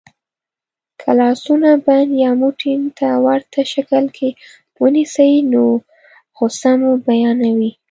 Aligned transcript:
که 0.99 1.09
لاسونه 1.19 1.69
بند 1.87 2.09
یا 2.23 2.31
موټي 2.41 2.71
ته 2.97 3.07
ورته 3.25 3.61
شکل 3.73 4.05
کې 4.17 4.29
ونیسئ 4.81 5.33
نو 5.51 5.63
غسه 6.37 6.71
مو 6.79 6.91
بیانوي. 7.05 7.71